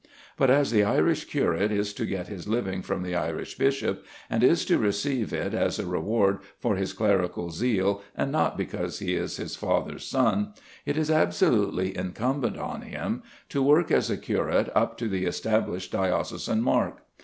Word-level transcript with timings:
But 0.35 0.49
as 0.49 0.71
the 0.71 0.83
Irish 0.83 1.25
curate 1.25 1.71
is 1.71 1.93
to 1.93 2.07
get 2.07 2.27
his 2.27 2.47
living 2.47 2.81
from 2.81 3.03
the 3.03 3.13
Irish 3.13 3.55
bishop, 3.59 4.03
and 4.31 4.43
is 4.43 4.65
to 4.65 4.79
receive 4.79 5.31
it 5.31 5.53
as 5.53 5.77
a 5.77 5.85
reward 5.85 6.39
for 6.57 6.75
his 6.75 6.91
clerical 6.91 7.51
zeal, 7.51 8.01
and 8.17 8.31
not 8.31 8.57
because 8.57 8.97
he 8.97 9.13
is 9.13 9.37
his 9.37 9.55
father's 9.55 10.03
son, 10.05 10.53
it 10.87 10.97
is 10.97 11.11
absolutely 11.11 11.95
incumbent 11.95 12.57
on 12.57 12.81
him 12.81 13.21
to 13.49 13.61
work 13.61 13.91
as 13.91 14.09
a 14.09 14.17
curate 14.17 14.71
up 14.73 14.97
to 14.97 15.07
the 15.07 15.25
established 15.25 15.91
diocesan 15.91 16.63
mark. 16.63 17.03